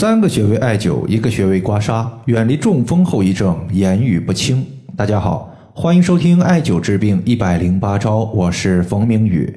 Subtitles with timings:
[0.00, 4.64] 三个穴位艾灸，一个穴位刮痧，远离中风后遗症，言语不清。
[4.96, 9.54] 大家好，欢迎收听艾灸治病一百零八招，我是冯明宇。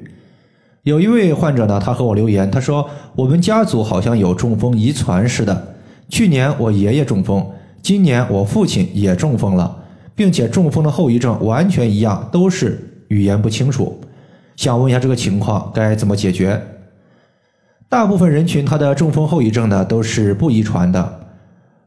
[0.82, 2.86] 有一位患者呢，他和我留言，他说
[3.16, 5.76] 我们家族好像有中风遗传似的。
[6.10, 7.42] 去年我爷爷中风，
[7.80, 9.74] 今年我父亲也中风了，
[10.14, 13.98] 并且中风的后遗症完全一样，都是语言不清楚。
[14.56, 16.60] 想问一下这个情况该怎么解决？
[17.94, 21.20] 大部分人群他的中风后遗症呢都是不遗传的。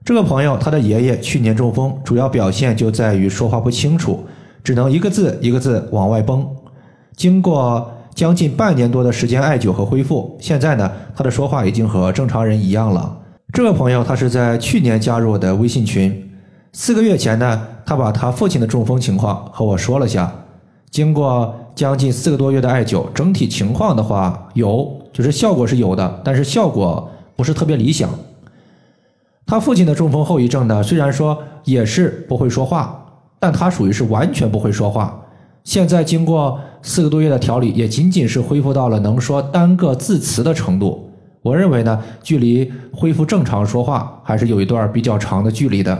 [0.05, 4.23] 这个朋友他的爷爷去年中风，主要表现就在于说话不清楚，
[4.63, 6.47] 只能一个字一个字往外崩。
[7.17, 13.17] 经过将近半年多的时间艾灸和恢复，现在呢他的说话已经和正常人一样了。
[13.51, 16.31] 这个朋友他是在去年加入我的微信群，
[16.71, 20.33] 四个月前呢他把他父亲的中风情况和我说了下。
[20.89, 24.95] 经过将近四个多月的艾灸，整体情况的话有。
[25.13, 28.07] 就是效果是有的，但是效果不是特别理想。
[29.47, 33.03] 他父亲的中风后遗症呢，虽然说也是不会说话，
[33.39, 35.19] 但他属于是完全不会说话。
[35.63, 41.09] 现在经过四个多月的调理，也仅仅是恢复到了能说单个字词的程度。
[41.41, 45.97] 我认为呢，距离恢复正常说话还是有一段比较长的距离的。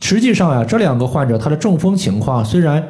[0.00, 2.82] 实际上呀，这两个患者他的中风情况虽然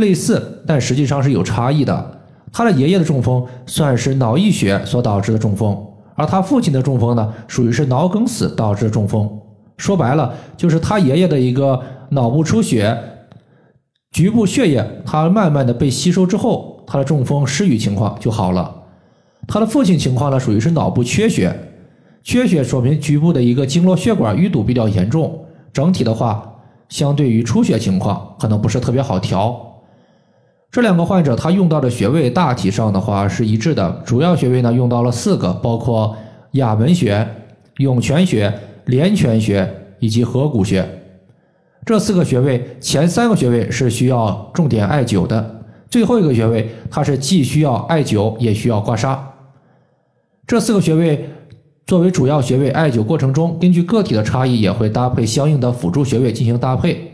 [0.00, 2.20] 类似，但实际上是有差异的。
[2.52, 5.78] 他的爷爷的中风算是脑溢血所导致的中风，
[6.16, 9.30] 而他父亲的中风呢，属于是脑梗死导致的中风。
[9.76, 12.98] 说白了，就是他爷爷的一个脑部出血，
[14.10, 18.82] 局部血液它慢慢的被吸收之后，他的中风失语情况就好了。
[19.46, 21.56] 他的父亲情况呢，属于是脑部缺血，
[22.24, 26.52] 缺血说明局部的一个经络血管淤堵比较严重，整体的话，
[26.88, 29.69] 相对于出血情况可能不是特别好调。
[30.72, 36.16] 这两个患者他用到的穴位大体上的话是一致的，主要穴位呢用到了四个，包括
[36.52, 37.26] 哑门穴、
[37.78, 38.52] 涌泉穴、
[38.84, 40.88] 连泉穴以及合谷穴。
[41.84, 49.18] 这四个穴位前三个穴位是需要重点艾灸的，最后一个穴位它是既需要艾灸也需要刮痧。
[50.46, 51.30] 这四个穴位
[51.84, 57.09] 作为主要穴位，艾灸过程中根据个体的差异也会搭配相应的辅助穴位进行搭配。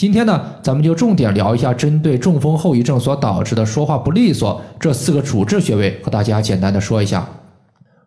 [0.00, 7.28] 今天呢，咱们就重点聊一下针对中风后遗症所导致的说话不利索这四个主治穴位，和大家简单的说一下。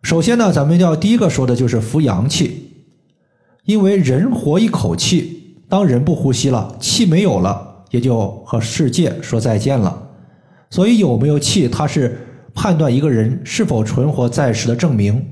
[0.02, 2.72] 首先呢，咱们要第一个说的就是扶阳气，
[3.64, 9.96] 因为人活一口气，当人不呼吸了，气没有了，也就和世界说再见了。
[10.70, 12.18] 所以有没有气，它是
[12.52, 15.24] 判断一个人是否存活在世的证明。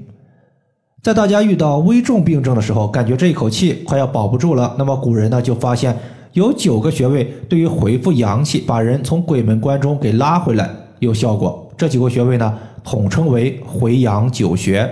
[1.02, 5.98] 在大家遇到危重病症的时候，感觉这一口气快要保不住了，那么古人呢就发现。
[6.32, 10.70] 有九个穴位对于恢复阳气、把人从鬼门关中给拉回来
[11.00, 11.70] 有效果。
[11.76, 14.88] 这几个穴位呢，统称为回阳九穴。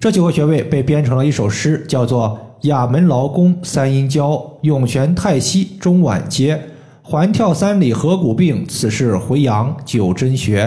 [0.00, 2.38] 这九个穴位被编成了一首诗，叫做
[2.68, 6.60] 《哑门劳宫三阴交，涌泉太溪中脘接，
[7.02, 10.66] 环跳三里合谷病，此是回阳九真穴》，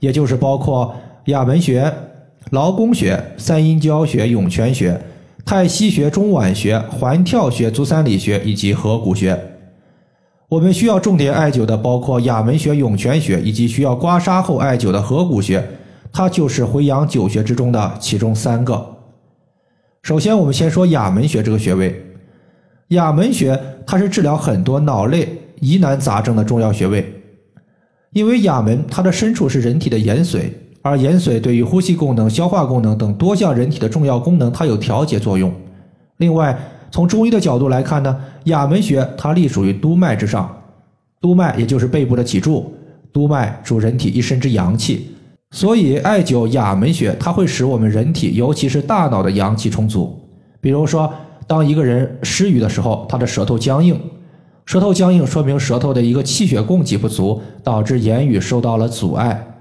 [0.00, 0.92] 也就是包括
[1.26, 1.92] 哑门穴、
[2.50, 5.00] 劳宫穴、三阴交穴、涌泉穴。
[5.52, 9.38] 太溪穴、中脘穴、环跳穴、足三里穴以及合谷穴。
[10.48, 15.62] 我们需要重点艾灸的包括哑门穴、涌泉穴，以及需要刮痧后艾灸的合谷穴。
[16.10, 18.96] 它就是回阳九穴之中的其中三个。
[20.02, 22.02] 首先，我们先说哑门穴这个穴位。
[22.88, 25.28] 哑门穴它是治疗很多脑类
[25.60, 27.12] 疑难杂症的重要穴位，
[28.14, 30.44] 因为哑门它的深处是人体的眼髓。
[30.82, 35.52] 而盐水对于呼吸功能、消化功能等多项人体的重要功能，它有调节作用。
[36.16, 36.58] 另外，
[36.90, 40.54] 从中医的角度来看呢，哑门穴它隶属于督脉之上，
[41.20, 42.74] 督脉也就是背部的脊柱，
[43.12, 45.06] 督脉主人体一身之阳气，
[45.52, 50.18] 所以艾灸哑门穴，它会使我们人体，尤其是大脑的阳气充足。
[50.60, 51.12] 比如说，
[51.46, 54.00] 当一个人失语的时候，他的舌头僵硬，
[54.66, 59.51] 舌头僵硬说明舌头的一个气血供给不足，导致言语受到了阻碍。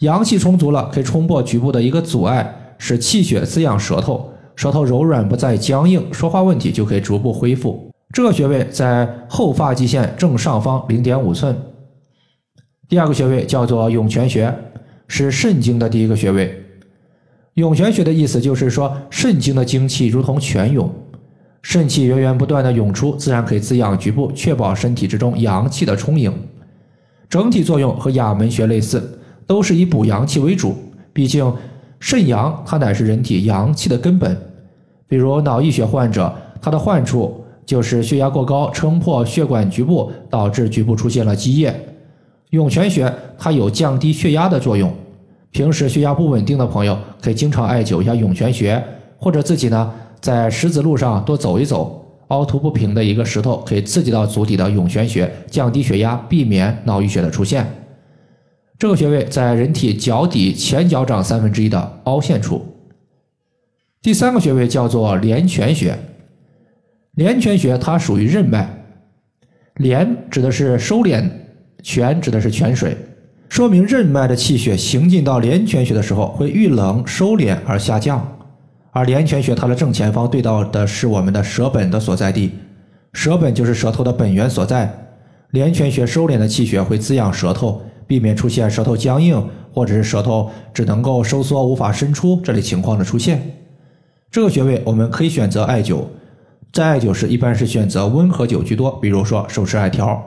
[0.00, 7.90] 阳气充足了，可以冲破局部的一个阻碍，使气血滋养舌头，舌头柔软不再僵硬，说话问题就可以逐步恢复。
[8.12, 11.56] 这个穴位在后发际线正上方零点五寸。
[12.88, 14.54] 第二个穴位叫做涌泉穴，
[15.08, 16.62] 是肾经的第一个穴位。
[17.54, 20.92] 涌泉穴的意思就是说，肾经的精气如同泉涌，
[21.62, 26.30] 肾气源源不断的涌出，自然可以滋养局部，确保身体之中阳气的充盈。
[27.30, 29.18] 整体作用和哑门穴类似。
[29.46, 30.74] 都是以补阳气为主，
[31.12, 31.52] 毕竟
[32.00, 34.36] 肾阳它乃是人体阳气的根本。
[35.08, 41.74] 比如脑溢血患者，他的患处就是血压过高，撑破血管局部，导致局部出现了积液。
[42.50, 44.92] 涌泉穴它有降低血压的作用，
[45.50, 48.82] 平时血压不稳定的朋友，可以经常艾灸一下涌泉穴，
[49.16, 57.66] 或者自己呢在石子路上多走一走，凹凸不平的一个石头可以刺激到足底的涌泉穴，降低血压，避免脑溢血的出现。
[58.78, 62.64] 这个穴位在人体脚底前脚掌三分之一的凹陷处。
[64.02, 65.98] 第三个穴位叫做廉泉穴，
[67.12, 68.68] 廉泉穴它属于任脉，
[69.76, 71.26] 廉指的是收敛，
[71.82, 72.94] 泉指的是泉水，
[73.48, 78.26] 说明任脉的气血行进到廉泉穴的时候会遇冷收敛而下降。
[78.90, 82.52] 而廉泉穴它的正前方对到的是我们的舌本的所在地，
[83.14, 84.92] 舌本就是舌头的本源所在。
[85.50, 93.42] 廉泉穴收敛的气血会滋养舌头，避免出现舌头僵硬或者是舌头只能够收缩无法伸出这类情况的出现。
[94.30, 96.04] 这个穴位我们可以选择艾灸，
[96.72, 100.22] 在艾灸时一般是选择温和灸居多，比如说手持艾条，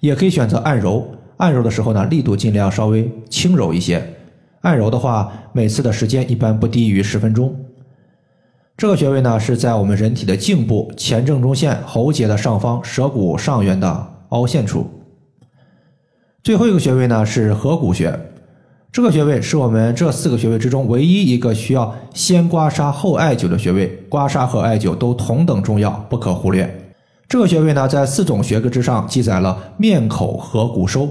[0.00, 1.06] 也可以选择按揉。
[1.38, 4.04] 按揉的时候呢，力度尽量稍微轻柔一些。
[4.62, 7.54] 按揉的话，每次的时间一般不低于十分钟。
[8.76, 14.88] 这个穴位呢是在我们人体的颈部前正中线喉结的上方舌骨上缘的凹陷处。
[16.48, 18.18] 最后一个穴位呢是合谷穴，
[18.90, 26.94] 这个穴位是我们这四个穴位之中唯一一个需要先刮痧后艾灸的穴位，刮痧和艾灸都同等重要，不可忽略。
[27.28, 31.06] 这个穴位呢在四种学科之上记载了面口合谷收，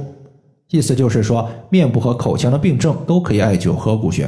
[0.71, 4.27] 意思就是说面部和口腔的病症都可以艾灸合谷穴。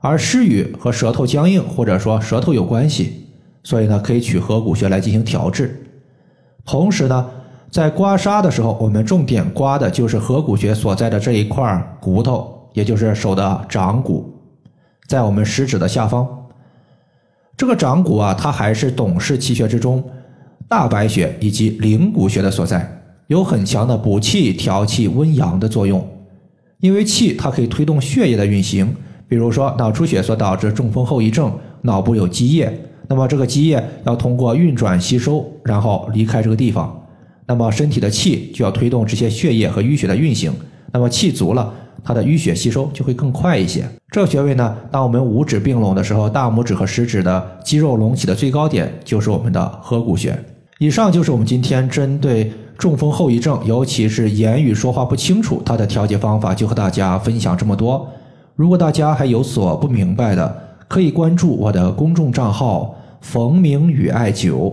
[0.00, 3.28] 而湿语和舌头僵硬或者说舌头有关系，
[3.62, 5.80] 所以呢可以取合谷穴来进行调治。
[6.64, 7.30] 同时呢，
[7.70, 14.28] 在刮痧的时候，我们重点刮的就是合谷穴所在的这一块骨头，也就是手的掌骨，
[15.06, 16.26] 在我们食指的下方。
[17.56, 20.02] 这个掌骨啊，它还是董氏气血之中
[20.68, 22.90] 大白穴以及灵骨穴的所在，
[23.28, 26.04] 有很强的补气、调气、温阳的作用。
[26.80, 28.92] 因为气它可以推动血液的运行。
[29.28, 31.52] 比如说脑出血所导致中风后遗症，
[31.82, 32.72] 脑部有积液，
[33.06, 36.99] 那么这个积液要通过运转吸收，然后离开这个地方，
[37.50, 40.52] 那么身体的气就要推动这些血液和淤血的运行，
[40.92, 41.74] 那么气足了，
[42.04, 43.84] 它的淤血吸收就会更快一些。
[44.12, 50.38] 这穴位呢，当我们五指并拢的时候，大拇指和食指的肌肉隆起的最高点就是我们的合谷穴。
[50.78, 58.08] 以上就是我们今天针对中风后遗症，尤其是言语说话不清楚，它的调节方法就和大家分享这么多。
[58.54, 60.56] 如果大家还有所不明白的，
[60.86, 64.72] 可以关注我的公众账号“冯明宇艾灸”，